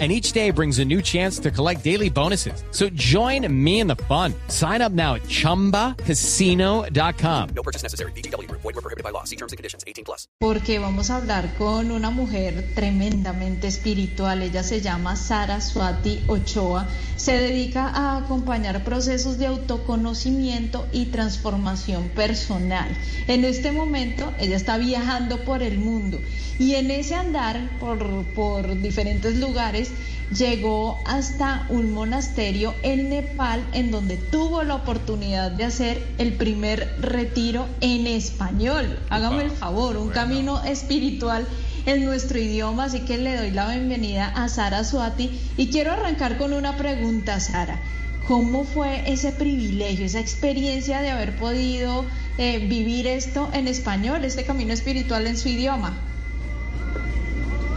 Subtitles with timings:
[0.00, 2.64] and each day brings a new chance to collect daily bonuses.
[2.72, 4.34] So join me in the fun.
[4.48, 7.48] Sign up now at ChumbaCasino.com.
[7.54, 8.10] No purchase necessary.
[8.12, 8.50] BGW.
[8.50, 9.22] Void were prohibited by law.
[9.22, 9.84] See terms and conditions.
[9.86, 10.26] 18 plus.
[10.40, 14.42] Porque vamos a hablar con una mujer tremendamente espiritual.
[14.42, 16.88] Ella se llama Sara Swati Ochoa.
[17.16, 22.88] Se dedica a acompañar procesos de autoconocimiento y transformación personal.
[23.28, 26.20] En este momento ella está viajando por el mundo
[26.58, 29.83] y en ese andar por, por diferentes lugares
[30.36, 36.96] llegó hasta un monasterio en Nepal en donde tuvo la oportunidad de hacer el primer
[37.00, 38.98] retiro en español.
[39.10, 41.46] Hágame el favor, un camino espiritual
[41.86, 46.38] en nuestro idioma, así que le doy la bienvenida a Sara Suati y quiero arrancar
[46.38, 47.78] con una pregunta, Sara.
[48.26, 52.06] ¿Cómo fue ese privilegio, esa experiencia de haber podido
[52.38, 55.94] eh, vivir esto en español, este camino espiritual en su idioma?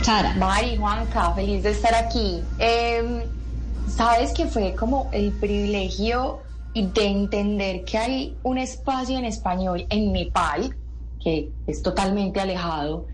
[0.08, 0.34] Sara.
[0.36, 2.42] Mari, Juanca, feliz de estar aquí.
[2.60, 3.24] Em,
[3.90, 6.40] Sabes que fue como el privilegio
[6.74, 10.76] de entender que hay un espacio en español en Nepal,
[11.22, 13.08] que es totalmente alejado,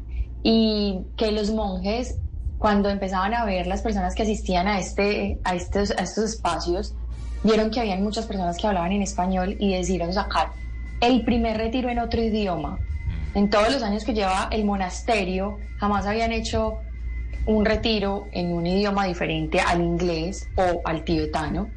[0.43, 2.17] y que los monjes,
[2.57, 6.93] cuando empezaban a ver las personas que asistían a, este, a, estos, a estos espacios,
[7.43, 10.51] vieron que habían muchas personas que hablaban en español y decidieron sacar
[11.01, 12.77] el primer retiro en otro idioma.
[13.35, 16.77] En todos los años que lleva el monasterio, jamás habían hecho
[17.45, 21.69] un retiro en un idioma diferente al inglés o al tibetano.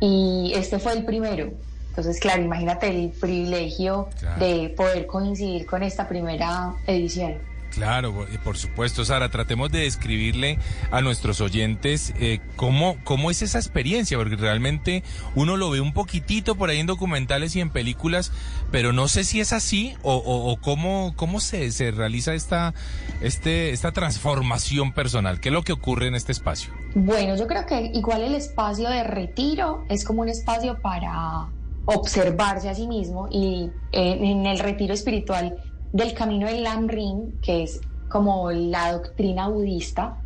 [0.00, 1.50] Y este fue el primero.
[1.88, 7.38] Entonces, claro, imagínate el privilegio de poder coincidir con esta primera edición.
[7.70, 10.58] Claro, por supuesto, Sara, tratemos de describirle
[10.90, 15.02] a nuestros oyentes eh, cómo, cómo es esa experiencia, porque realmente
[15.34, 18.32] uno lo ve un poquitito por ahí en documentales y en películas,
[18.70, 22.74] pero no sé si es así o, o, cómo, cómo se, se realiza esta,
[23.20, 25.40] este, esta transformación personal.
[25.40, 26.72] ¿Qué es lo que ocurre en este espacio?
[26.94, 31.48] Bueno, yo creo que igual el espacio de retiro es como un espacio para
[31.84, 35.56] observarse a sí mismo y eh, en el retiro espiritual
[35.92, 40.22] del camino del Lamrim, que es como la doctrina budista,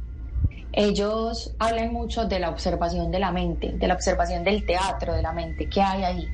[0.72, 5.22] ellos hablan mucho de la observación de la mente, de la observación del teatro de
[5.22, 6.28] la mente que hay ahí.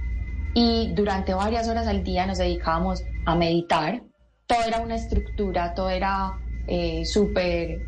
[0.55, 4.03] Y durante varias horas al día nos dedicábamos a meditar.
[4.47, 6.39] Todo era una estructura, todo era
[6.69, 7.81] eh, súper,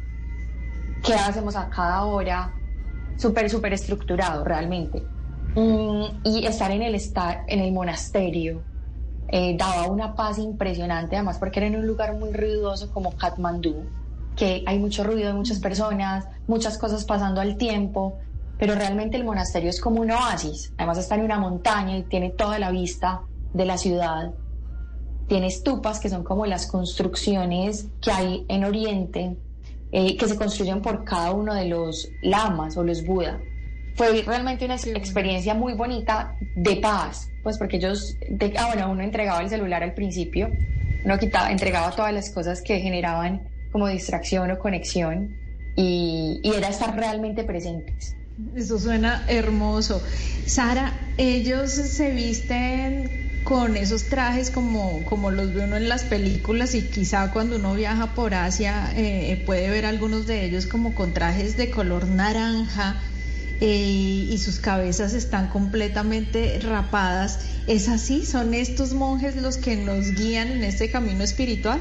[1.05, 2.53] ¿qué hacemos a cada hora?
[3.17, 5.03] Súper, súper estructurado realmente.
[5.55, 8.63] Mm, y estar en el, estar, en el monasterio,
[9.33, 13.87] eh, daba una paz impresionante, además porque era en un lugar muy ruidoso como Katmandú,
[14.35, 18.19] que hay mucho ruido de muchas personas, muchas cosas pasando al tiempo,
[18.59, 22.31] pero realmente el monasterio es como un oasis, además está en una montaña y tiene
[22.31, 23.23] toda la vista
[23.55, 24.35] de la ciudad,
[25.29, 29.37] tiene estupas que son como las construcciones que hay en Oriente,
[29.93, 33.41] eh, que se construyen por cada uno de los lamas o los Buda
[34.01, 39.03] fue realmente una experiencia muy bonita de paz, pues porque ellos, de, ah, bueno, uno
[39.03, 40.51] entregaba el celular al principio,
[41.05, 45.37] uno quitaba, entregaba todas las cosas que generaban como distracción o conexión
[45.77, 48.17] y, y era estar realmente presentes.
[48.57, 50.03] Eso suena hermoso.
[50.47, 56.75] Sara, ellos se visten con esos trajes como, como los ve uno en las películas
[56.75, 61.13] y quizá cuando uno viaja por Asia eh, puede ver algunos de ellos como con
[61.13, 63.03] trajes de color naranja
[63.61, 67.47] eh, y sus cabezas están completamente rapadas.
[67.67, 68.25] ¿Es así?
[68.25, 71.79] ¿Son estos monjes los que nos guían en este camino espiritual?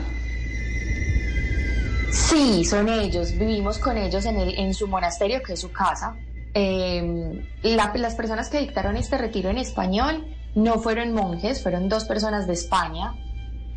[2.12, 3.31] Sí, son ellos.
[3.31, 6.18] Vivimos con ellos en, su monasterio, que es su casa.
[6.53, 12.45] Em, las personas que dictaron este retiro en español no fueron monjes, fueron dos personas
[12.47, 13.13] de España,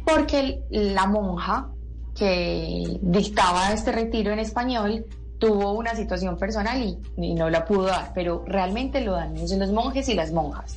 [0.05, 1.69] porque la monja
[2.17, 5.07] que dictaba este retiro en español
[5.43, 10.09] tuvo una situación personal y, no la pudo dar, pero realmente lo dan los monjes
[10.09, 10.77] y las monjas.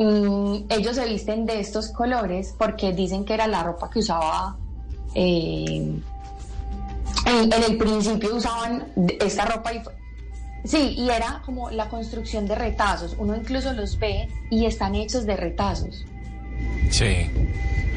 [0.00, 4.56] ellos se visten de estos colores porque dicen que era la ropa que usaba.
[5.14, 6.00] Eh,
[7.26, 8.88] en, el principio usaban
[9.20, 9.80] esta ropa y
[10.64, 13.14] sí, y era como la construcción de retazos.
[13.20, 16.04] Uno incluso los ve y están hechos de retazos.
[16.90, 17.30] Sí.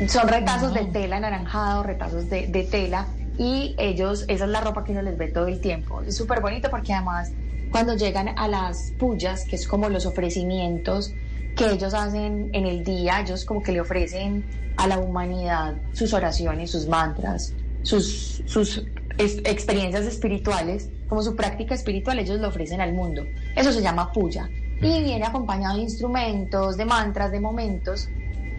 [0.08, 3.08] Son retazos de tela anaranjado, retazos de, de tela
[3.40, 6.02] y ellos, esa es la ropa que uno les ve todo el tiempo.
[6.02, 7.32] Es súper bonito porque además
[7.72, 11.14] cuando llegan a las pullas, que es como los ofrecimientos
[11.56, 14.44] que ellos hacen en el día, ellos como que le ofrecen
[14.76, 18.84] a la humanidad sus oraciones, sus mantras, sus, sus
[19.18, 23.26] experiencias espirituales, como su práctica espiritual, ellos lo ofrecen al mundo.
[23.56, 24.50] Eso se llama puya.
[24.82, 28.10] Y viene acompañado de instrumentos, de mantras, de momentos.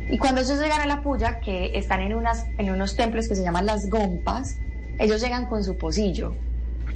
[0.08, 3.34] Y cuando ellos llegan a la puya, que están en, unas, en unos templos que
[3.34, 4.58] se llaman las gompas,
[5.00, 6.36] ellos llegan con su pocillo.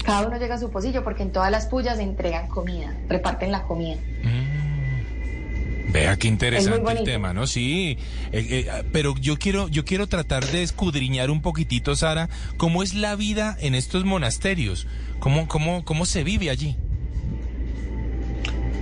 [0.04, 3.62] Cada uno llega a su pocillo porque en todas las puyas entregan comida, reparten la
[3.62, 3.96] comida.
[4.22, 5.92] Mm.
[5.92, 7.46] Vea qué interesante el tema, ¿no?
[7.46, 7.96] Sí,
[8.32, 12.94] eh, eh, pero yo quiero, yo quiero tratar de escudriñar un poquitito, Sara, cómo es
[12.94, 14.86] la vida en estos monasterios,
[15.20, 16.76] cómo, cómo, cómo se vive allí.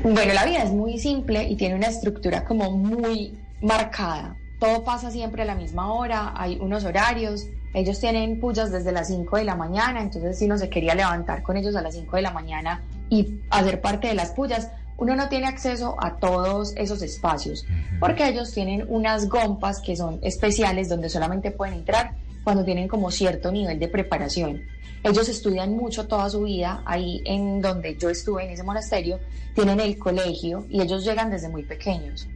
[0.02, 4.36] Bueno, la vida es muy simple y tiene una estructura como muy marcada.
[4.58, 9.08] Todo pasa siempre a la misma hora, hay unos horarios, ellos tienen puyas desde las
[9.08, 12.16] 5 de la mañana, entonces si uno se quería levantar con ellos a las 5
[12.16, 16.74] de la mañana y hacer parte de las puyas, uno no tiene acceso a todos
[16.76, 17.66] esos espacios,
[17.98, 22.14] porque ellos tienen unas gompas que son especiales donde solamente pueden entrar
[22.44, 24.62] cuando tienen como cierto nivel de preparación.
[25.02, 29.18] Ellos estudian mucho toda su vida, ahí en donde yo estuve, en ese monasterio,
[29.54, 32.28] tienen el colegio y ellos llegan desde muy pequeños.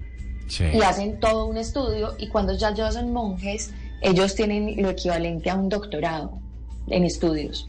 [0.48, 5.50] Y hacen todo un estudio y cuando ya, ya son monjes, ellos tienen lo equivalente
[5.50, 6.38] a un doctorado
[6.88, 7.69] en estudios,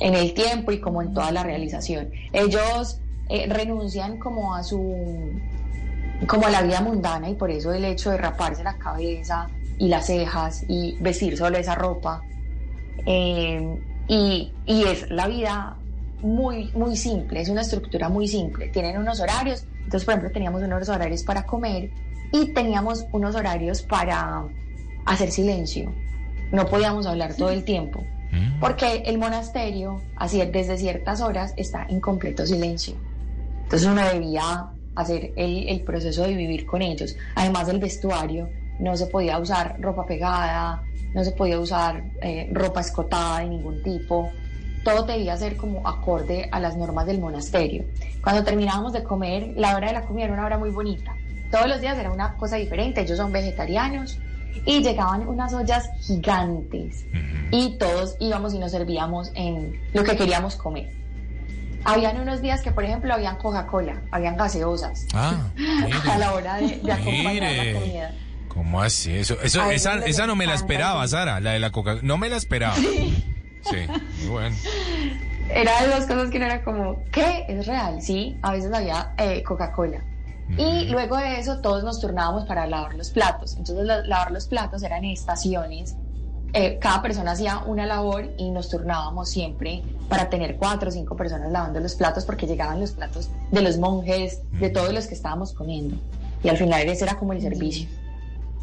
[0.00, 2.10] en el tiempo y como en toda la realización.
[2.32, 4.78] Ellos eh, renuncian como a su
[6.26, 9.48] como a la vida mundana y por eso el hecho de raparse la cabeza
[9.78, 12.22] y las cejas y vestir solo esa ropa
[13.06, 15.76] eh, y, y, es la vida
[16.20, 18.68] muy muy simple es una estructura muy simple.
[18.68, 21.90] Tienen unos horarios entonces por ejemplo teníamos unos horarios para comer
[22.32, 24.44] y teníamos unos horarios para
[25.04, 25.92] hacer silencio.
[26.50, 28.60] No podíamos hablar todo el tiempo, mm.
[28.60, 32.94] porque el monasterio, así desde ciertas horas, está en completo silencio.
[33.62, 37.16] Entonces uno debía hacer el, proceso de vivir con ellos.
[37.34, 40.82] Además del vestuario, no se podía usar ropa pegada,
[41.14, 44.30] no se podía usar eh, ropa escotada de ningún tipo.
[44.84, 47.84] Todo debía ser como acorde a las normas del monasterio.
[48.22, 51.16] Cuando terminábamos de comer, la hora de la comida era una hora muy bonita.
[51.50, 53.02] Todos los días era una cosa diferente.
[53.02, 54.18] Ellos son vegetarianos,
[54.64, 57.04] y llegaban unas ollas gigantes
[57.50, 60.90] y todos íbamos y nos servíamos en lo que queríamos comer.
[61.84, 65.48] Habían unos días que, por ejemplo, habían Coca-Cola, habían gaseosas ah,
[66.10, 68.14] a la hora de, acompañar la comida.
[68.48, 69.16] ¿Cómo así?
[69.16, 71.98] Eso, eso esa, esa no me la esperaba, Sara, la de la Coca.
[72.02, 72.74] No me la esperaba.
[72.76, 73.24] Sí.
[73.62, 73.86] Sí,
[74.28, 74.56] bueno.
[75.48, 77.44] Era de dos cosas que no era como, ¿qué?
[77.48, 78.38] Es real, sí.
[78.42, 80.02] A veces había eh, Coca-Cola.
[80.58, 83.56] Y luego de eso todos nos turnábamos para lavar los platos.
[83.56, 85.96] Entonces lavar los platos eran estaciones.
[86.54, 91.16] Eh, cada persona hacía una labor y nos turnábamos siempre para tener cuatro o cinco
[91.16, 95.14] personas lavando los platos porque llegaban los platos de los monjes, de todos los que
[95.14, 95.96] estábamos comiendo.
[96.44, 97.88] Y al final ese era como el servicio.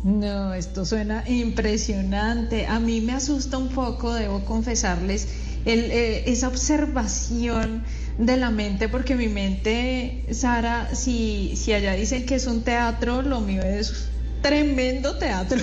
[0.03, 2.67] No, esto suena impresionante.
[2.67, 5.27] A mí me asusta un poco, debo confesarles,
[5.65, 7.83] el, eh, esa observación
[8.17, 13.21] de la mente, porque mi mente, Sara, si, si allá dicen que es un teatro,
[13.21, 14.09] lo mío es
[14.41, 15.59] tremendo teatro.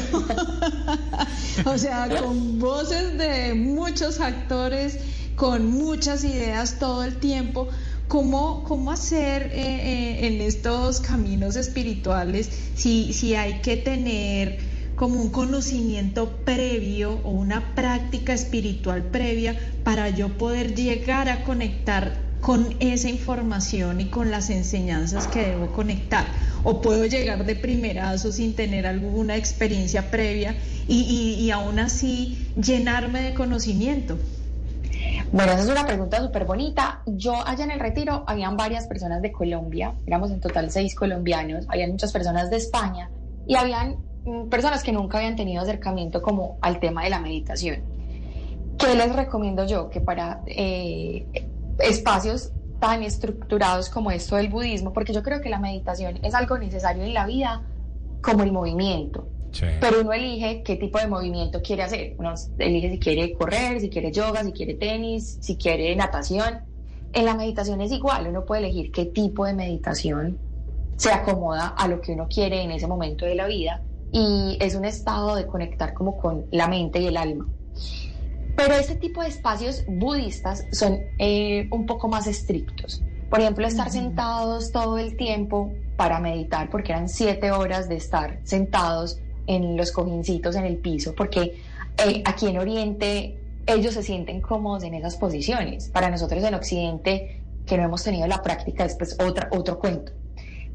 [1.65, 4.99] o sea, con voces de muchos actores,
[5.35, 7.69] con muchas ideas todo el tiempo.
[8.09, 14.59] ¿Cómo, cómo hacer eh, eh, en estos caminos espirituales si, si hay que tener
[14.97, 22.27] como un conocimiento previo o una práctica espiritual previa para yo poder llegar a conectar
[22.41, 26.25] con esa información y con las enseñanzas que debo conectar.
[26.65, 30.57] O puedo llegar de primerazo sin tener alguna experiencia previa
[30.89, 34.19] y, aún así llenarme de conocimiento.
[35.33, 37.03] Bueno, esa es una pregunta súper bonita.
[37.07, 41.67] Yo allá en el retiro habían varias personas de Colombia, éramos en total seis colombianos,
[41.69, 43.11] habían muchas personas de España
[43.47, 43.97] y habían
[44.51, 47.83] personas que nunca habían tenido acercamiento como al tema de la meditación.
[48.79, 49.89] ¿Qué les recomiendo yo?
[49.89, 51.27] Que para eh,
[51.79, 56.59] espacios tan estructurados como esto del budismo, porque yo creo que la meditación es algo
[56.59, 57.63] necesario en la vida
[58.21, 59.29] como el movimiento.
[59.81, 62.15] Pero uno elige qué tipo de movimiento quiere hacer.
[62.19, 66.61] Uno elige si quiere correr, si quiere yoga, si quiere tenis, si quiere natación.
[67.15, 70.39] En la meditación es igual, uno puede elegir qué tipo de meditación
[70.97, 74.75] se acomoda a lo que uno quiere en ese momento de la vida y es
[74.75, 77.47] un estado de conectar como con la mente y el alma.
[78.57, 83.03] Pero este tipo de espacios budistas son eh, un poco más estrictos.
[83.29, 88.41] Por ejemplo, estar sentados todo el tiempo para meditar, porque eran siete horas de estar
[88.45, 91.61] sentados en los cojincitos en el piso, porque
[91.99, 95.89] eh, aquí en Oriente ellos se sienten cómodos en esas posiciones.
[95.89, 100.13] Para nosotros en Occidente, que no hemos tenido la práctica, es pues otra, otro cuento.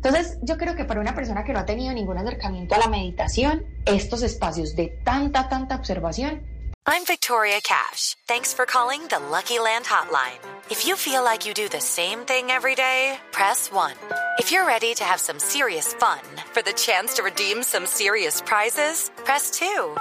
[0.04, 2.88] Entonces, yo creo que para una persona que no ha tenido ningún acercamiento a la
[2.88, 6.42] meditación, estos espacios de tanta, tanta observación
[6.88, 8.16] I'm Victoria Cash.
[8.28, 10.40] Thanks for calling the Lucky Land Hotline.
[10.72, 13.94] If you feel like you do the same thing every day, press 1.
[14.40, 16.20] If you're ready to have some serious fun
[16.52, 19.96] for the chance to redeem some serious prizes, press 2.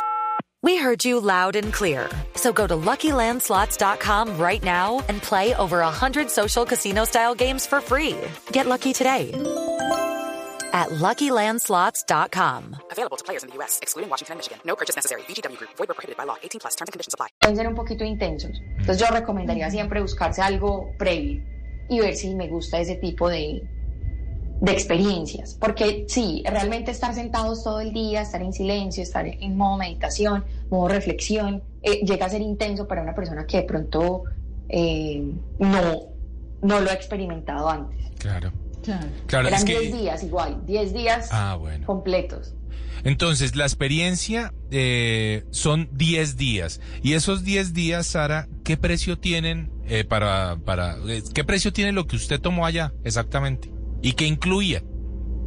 [0.63, 2.09] We heard you loud and clear.
[2.35, 8.17] So go to LuckyLandSlots.com right now and play over 100 social casino-style games for free.
[8.53, 9.33] Get lucky today
[10.73, 12.77] at LuckyLandSlots.com.
[12.93, 14.59] Available to players in the U.S., excluding Washington and Michigan.
[14.65, 15.23] No purchase necessary.
[15.23, 15.71] VGW Group.
[15.77, 16.37] Void where prohibited by law.
[16.43, 16.77] 18 plus.
[16.77, 17.29] Terms and conditions apply.
[17.41, 18.61] pueden ser un poquito intensos.
[18.79, 21.43] Entonces yo recomendaría siempre buscarse algo previo
[21.89, 23.63] y ver si me gusta ese tipo de,
[24.61, 25.57] de experiencias.
[25.61, 30.45] Porque sí, realmente estar sentados todo el día, estar en silencio, estar en modo meditación,
[30.71, 34.25] modo reflexión, eh, llega a ser intenso para una persona que de pronto
[34.69, 36.03] eh, no,
[36.63, 38.11] no lo ha experimentado antes.
[38.19, 38.53] Claro.
[39.27, 39.49] Claro.
[39.49, 41.87] Eran es que 10 días igual, 10 días Ah, bueno.
[41.87, 42.55] completos.
[43.03, 46.81] Entonces, la experiencia eh, son 10 días.
[47.03, 51.93] Y esos 10 días, Sara, ¿qué precio tienen eh, para, para, eh, qué precio tiene
[51.93, 53.71] lo que usted tomó allá exactamente?
[54.03, 54.83] ¿Y qué incluía?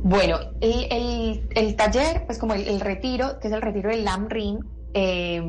[0.06, 4.04] Bueno, el, el- el taller, pues como el, el retiro, que es el retiro del
[4.04, 4.60] Lam Ring,
[4.96, 5.42] eh,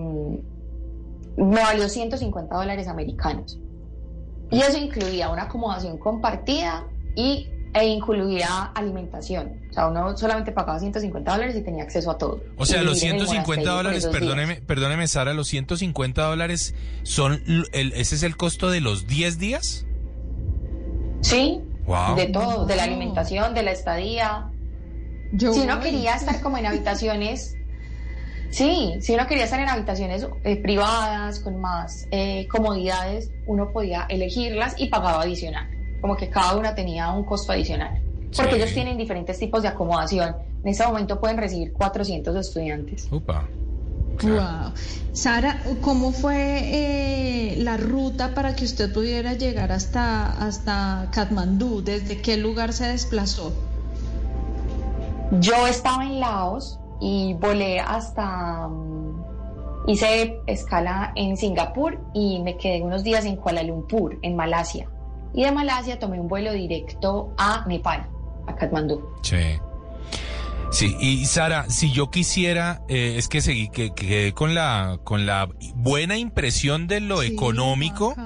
[1.37, 3.59] me valió 150 dólares americanos.
[4.51, 6.87] Y eso incluía una acomodación compartida
[7.17, 9.61] y, e incluía alimentación.
[9.71, 12.41] O sea, uno solamente pagaba 150 dólares y tenía acceso a todo.
[12.57, 14.13] O sea, Y los vivir en el 150 monasterio por dólares, días.
[14.13, 19.39] perdóneme, perdóneme, Sara, los 150 dólares son, el, ese es el costo de los 10
[19.39, 19.85] días?
[21.21, 22.17] Sí, Wow.
[22.17, 24.51] de todo, de la alimentación, de la estadía,
[25.33, 25.91] Yo si uno voy.
[25.91, 27.57] quería estar como en habitaciones,
[28.51, 34.07] sí, si uno quería estar en habitaciones eh, privadas, con más eh, comodidades, uno podía
[34.09, 35.69] elegirlas y pagaba adicional.
[36.05, 37.99] Como que cada una tenía un costo adicional.
[38.37, 38.57] Porque Sí.
[38.61, 40.37] ellos tienen diferentes tipos de acomodación.
[40.63, 43.09] En este momento pueden recibir 400 estudiantes.
[43.11, 43.49] Upa.
[44.23, 44.75] Wow.
[45.15, 51.83] Sara, ¿cómo fue eh, la ruta para que usted pudiera llegar hasta, hasta Katmandú?
[51.83, 53.55] ¿Desde qué lugar se desplazó?
[55.41, 58.69] Yo estaba en Laos y volé hasta...
[58.69, 59.25] mm,
[59.87, 64.91] hice escala en Singapur y me quedé unos días en Kuala Lumpur, en Malasia.
[65.35, 68.07] Y de Malasia tomé un vuelo directo a Nepal,
[68.47, 69.03] a Katmandú.
[69.23, 69.37] Sí.
[70.71, 74.99] Sí, y Sara, si yo quisiera, eh, es que seguí que que quedé con la
[75.05, 78.17] con la buena impresión de lo Sí, económico,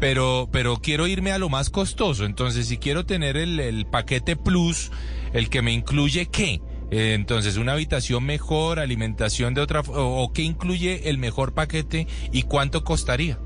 [0.00, 2.24] pero pero quiero irme a lo más costoso.
[2.24, 4.90] Entonces, si quiero tener el, el paquete plus,
[5.32, 10.32] el que me incluye qué, Eh, entonces una habitación mejor, alimentación de otra, o, o
[10.32, 13.38] qué incluye el mejor paquete y cuánto costaría.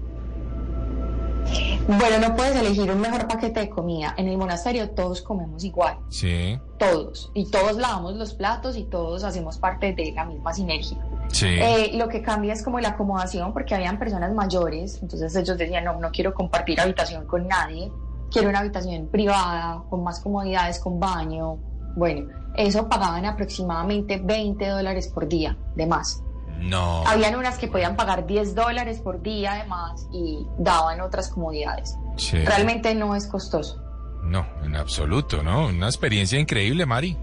[1.88, 4.14] Bueno, no puedes elegir un mejor paquete de comida.
[4.16, 7.30] En el monasterio todos comemos igual, Sí, todos.
[7.34, 10.98] Y todos lavamos los platos y todos hacemos parte de la misma sinergia.
[11.28, 11.46] sí.
[11.48, 15.84] Eh, lo que cambia es como la acomodación, porque habían personas mayores, entonces ellos decían,
[15.84, 17.90] no, no quiero compartir habitación con nadie,
[18.30, 21.58] quiero una habitación privada, con más comodidades, con baño.
[21.96, 26.22] Bueno, eso pagaban aproximadamente 20 dólares por día, de más.
[26.62, 27.06] No.
[27.06, 31.96] Habían unas que podían pagar 10 dólares por día de más y daban otras comodidades.
[32.16, 32.38] Sí.
[32.38, 33.82] Realmente no es costoso.
[34.22, 35.66] No, en absoluto, ¿no?
[35.66, 37.16] Una experiencia increíble, Mari.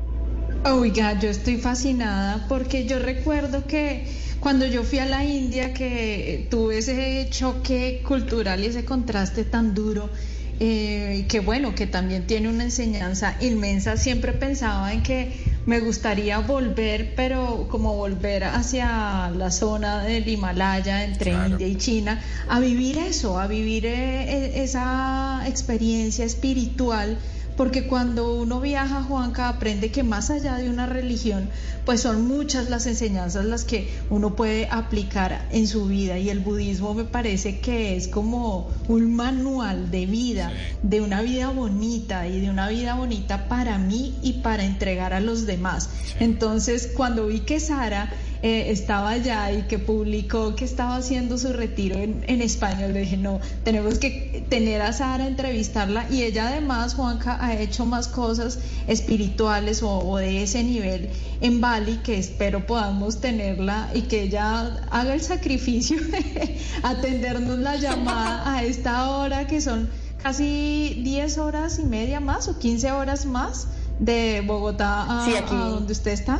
[0.66, 4.06] Oiga, yo estoy fascinada porque yo recuerdo que
[4.40, 9.74] cuando yo fui a la India, que tuve ese choque cultural y ese contraste tan
[9.74, 10.10] duro,
[10.60, 15.32] eh, que bueno, que también tiene una enseñanza inmensa, siempre pensaba en que
[15.66, 21.52] me gustaría volver, pero como volver hacia la zona del Himalaya, entre Claro.
[21.52, 27.18] India y China, a vivir eso, a vivir eh, eh, esa experiencia espiritual
[27.60, 31.50] porque cuando uno viaja, Juanca, aprende que más allá de una religión,
[31.84, 36.18] pues son muchas las enseñanzas las que uno puede aplicar en su vida.
[36.18, 41.50] Y el budismo me parece que es como un manual de vida, de una vida
[41.50, 45.90] bonita y de una vida bonita para mí y para entregar a los demás.
[46.22, 48.10] Entonces, cuando vi que Sara
[48.42, 53.02] eh, estaba allá y que publicó que estaba haciendo su retiro en, en español, le
[53.02, 58.08] dije, no, tenemos que tener a Sara, entrevistarla y ella además, Juanca, ha hecho más
[58.08, 61.10] cosas espirituales o, o de ese nivel
[61.42, 67.76] en Bali que espero podamos tenerla y que ella haga el sacrificio de atendernos la
[67.76, 69.90] llamada a esta hora que son
[70.22, 73.68] casi 10 horas y media más o 15 horas más
[74.00, 75.56] de Bogotá a, Sí, aquí.
[75.56, 76.40] a donde usted está.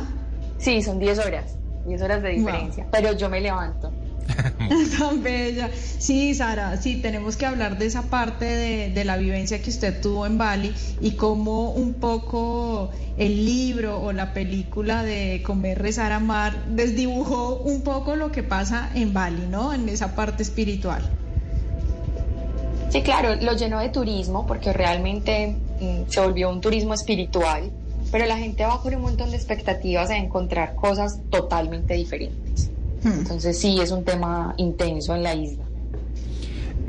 [0.58, 3.92] Sí, son 10 horas, 10 horas de diferencia, pero yo me levanto.
[4.98, 5.70] Tan bella.
[5.74, 10.00] Sí, Sara, sí, tenemos que hablar de esa parte de, de, la vivencia que usted
[10.00, 16.12] tuvo en Bali y cómo un poco el libro o la película de Comer, Rezar,
[16.12, 19.72] Amar desdibujó un poco lo que pasa en Bali, ¿no?
[19.72, 21.02] En esa parte espiritual.
[22.90, 27.72] Sí, claro, lo llenó de turismo porque realmente mm, se volvió un turismo espiritual,
[28.10, 32.70] pero la gente va con un montón de expectativas a encontrar cosas totalmente diferentes.
[33.02, 33.20] Hmm.
[33.20, 35.64] Entonces sí, es un tema intenso en la isla.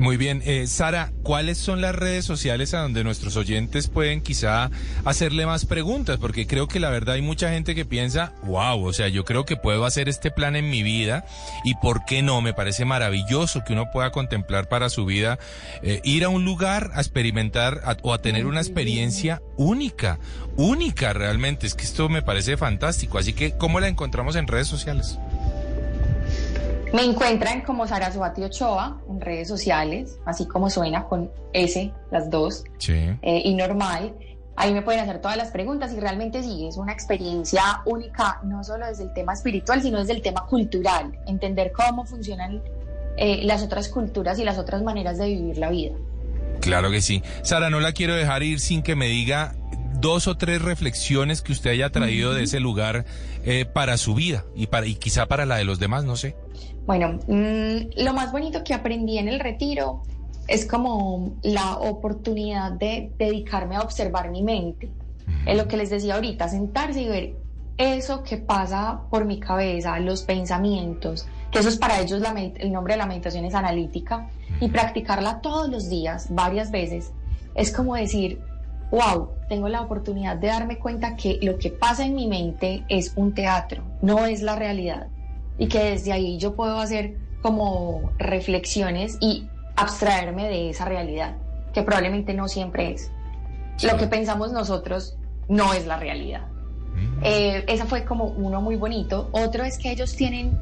[0.02, 4.68] Muy bien, eh, Sara, ¿cuáles son las redes sociales a donde nuestros oyentes pueden quizá
[5.04, 6.18] hacerle más preguntas?
[6.18, 9.44] Porque creo que la verdad hay mucha gente que piensa, wow, o sea, yo creo
[9.44, 11.24] que puedo hacer este plan en mi vida
[11.62, 15.38] y por qué no, me parece maravilloso que uno pueda contemplar para su vida,
[15.84, 20.18] eh, ir a un lugar a experimentar o a tener una experiencia única,
[20.56, 24.66] única realmente, es que esto me parece fantástico, así que ¿cómo la encontramos en redes
[24.66, 25.16] sociales?
[26.92, 32.64] Me encuentran como Saraswati Ochoa en redes sociales, así como suena con S, las dos,
[32.88, 34.14] eh, y normal.
[34.56, 38.62] Ahí me pueden hacer todas las preguntas y realmente sí, es una experiencia única, no
[38.62, 42.62] solo desde el tema espiritual, sino desde el tema cultural, entender cómo funcionan
[43.16, 45.94] eh, las otras culturas y las otras maneras de vivir la vida.
[46.60, 47.22] Claro que sí.
[47.40, 49.54] Sara, no la quiero dejar ir sin que me diga
[50.02, 53.06] dos o tres reflexiones que usted haya traído de ese lugar
[53.44, 56.36] eh, para su vida y, para, y quizá para la de los demás, no sé.
[56.84, 60.02] Bueno, mm, lo más bonito que aprendí en el retiro
[60.48, 64.90] es como la oportunidad de dedicarme a observar mi mente.
[65.46, 67.36] Es lo que les decía ahorita, sentarse y ver
[67.78, 72.22] eso que pasa por mi cabeza, los pensamientos, que eso es para ellos
[72.58, 74.28] el nombre de la meditación es analítica,
[74.60, 77.12] y practicarla todos los días, varias veces,
[77.54, 78.40] es como decir,
[78.92, 83.14] wow, tengo la oportunidad de darme cuenta que lo que pasa en mi mente es
[83.16, 85.08] un teatro, no es la realidad
[85.58, 91.36] y que desde ahí yo puedo hacer como reflexiones y abstraerme de esa realidad,
[91.72, 93.10] que probablemente no siempre es.
[93.82, 95.16] Lo que pensamos nosotros
[95.48, 96.46] no es la realidad.
[96.94, 97.20] Mm.
[97.22, 99.28] Eh, esa fue como uno muy bonito.
[99.32, 100.58] Otro es que ellos tienen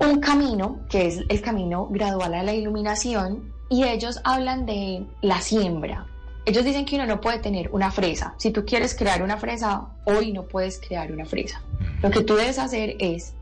[0.00, 5.40] un camino, que es el camino gradual a la iluminación, y ellos hablan de la
[5.40, 6.06] siembra.
[6.44, 8.34] Ellos dicen que uno no puede tener una fresa.
[8.36, 11.62] Si tú quieres crear una fresa, hoy no puedes crear una fresa.
[12.02, 13.34] Lo que tú debes hacer es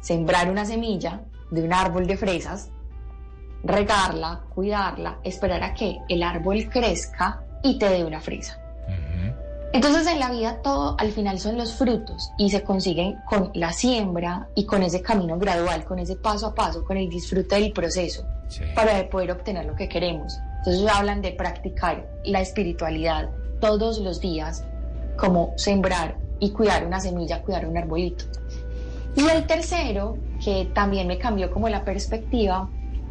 [0.00, 2.70] sembrar una semilla de un árbol de fresas,
[3.62, 8.60] regarla, cuidarla, esperar a que el árbol crezca y te dé una fresa.
[9.72, 13.72] Entonces en la vida todo al final son los frutos y se consiguen con la
[13.72, 17.72] siembra y con ese camino gradual, con ese paso a paso, con el disfrute del
[17.72, 18.24] proceso
[18.74, 20.38] para poder obtener lo que queremos.
[20.58, 24.64] Entonces hablan de practicar la espiritualidad todos los días,
[25.16, 28.24] como sembrar y cuidar una semilla, cuidar un arbolito.
[29.16, 32.68] Y el tercero, que también me cambió como la perspectiva,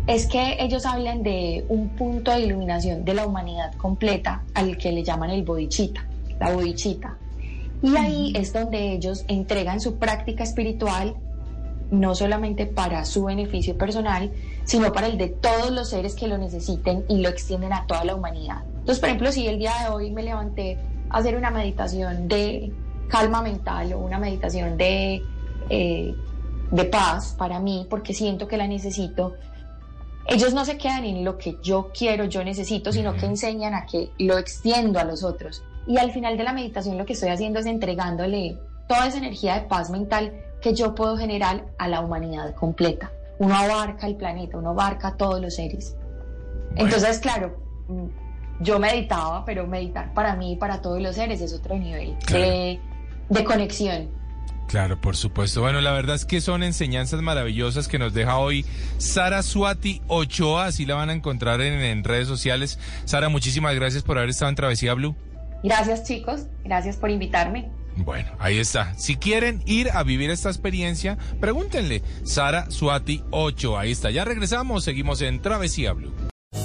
[0.08, 4.92] es que ellos hablan de un punto de iluminación de la humanidad completa al que
[4.92, 6.08] le llaman el bodhicitta,
[6.40, 7.18] la bodhicitta.
[7.82, 11.16] Y ahí es donde ellos entregan su práctica espiritual
[11.92, 14.32] no solamente para su beneficio personal,
[14.64, 18.04] sino para el de todos los seres que lo necesiten y lo extienden a toda
[18.04, 18.64] la humanidad.
[18.66, 20.78] Entonces, por ejemplo, si el día de hoy me levanté
[21.10, 22.72] a hacer una meditación de
[23.08, 25.24] calma mental o una meditación de
[25.70, 26.16] eh,
[26.72, 29.36] de paz para mí, porque siento que la necesito,
[30.26, 33.86] ellos no se quedan en lo que yo quiero, yo necesito, sino que enseñan a
[33.86, 35.64] que lo extiendo a los otros.
[35.88, 38.58] Y al final de la meditación lo que estoy haciendo es entregándole
[38.90, 43.12] toda esa energía de paz mental que yo puedo generar a la humanidad completa.
[43.40, 45.96] Uno abarca el planeta, uno abarca a todos los seres.
[46.76, 47.58] Entonces, claro,
[48.60, 52.80] yo meditaba, pero meditar para mí y para todos los seres es otro nivel de,
[53.30, 54.18] de conexión.
[54.68, 55.62] Claro, por supuesto.
[55.62, 58.66] Bueno, la verdad es que son enseñanzas maravillosas que nos deja hoy
[58.98, 62.78] Sara Suati Ochoa, así la van a encontrar en, redes sociales.
[63.06, 65.16] Sara, muchísimas gracias por haber estado en Travesía Blue.
[65.64, 67.70] Gracias chicos, gracias por invitarme.
[67.98, 68.94] Bueno, ahí está.
[68.98, 72.04] Si quieren ir a vivir esta experiencia, pregúntenle.
[72.24, 74.12] Sara Suati Ochoa, ahí está.
[74.12, 76.14] Ya regresamos, seguimos en Travesía Blue.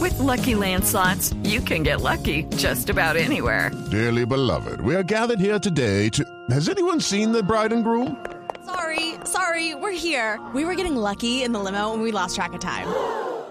[0.01, 3.71] With lucky landslots, you can get lucky just about anywhere.
[3.90, 6.25] Dearly beloved, we are gathered here today to.
[6.51, 8.16] Has anyone seen the bride and groom?
[8.64, 10.40] Sorry, sorry, we're here.
[10.55, 12.87] We were getting lucky in the limo and we lost track of time.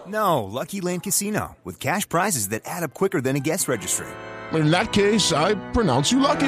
[0.07, 4.07] No, Lucky Land Casino, with cash prizes that add up quicker than a guest registry.
[4.51, 6.47] In that case, I pronounce you lucky.